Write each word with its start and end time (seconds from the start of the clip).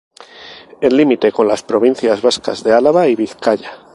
En 0.81 0.87
el 0.91 0.97
límite 0.97 1.31
con 1.31 1.47
las 1.47 1.61
provincias 1.61 2.23
vascas 2.23 2.63
de 2.63 2.73
Álava 2.73 3.07
y 3.07 3.15
Vizcaya. 3.15 3.85